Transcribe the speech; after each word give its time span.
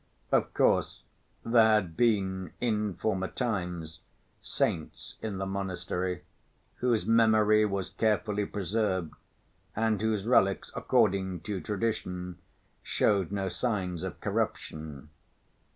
Of 0.31 0.51
course 0.55 1.03
there 1.45 1.75
had 1.75 1.95
been, 1.95 2.53
in 2.59 2.95
former 2.95 3.27
times, 3.27 3.99
saints 4.41 5.17
in 5.21 5.37
the 5.37 5.45
monastery 5.45 6.23
whose 6.77 7.05
memory 7.05 7.65
was 7.67 7.91
carefully 7.91 8.47
preserved 8.47 9.13
and 9.75 10.01
whose 10.01 10.25
relics, 10.25 10.71
according 10.75 11.41
to 11.41 11.61
tradition, 11.61 12.39
showed 12.81 13.31
no 13.31 13.47
signs 13.47 14.01
of 14.01 14.19
corruption. 14.21 15.11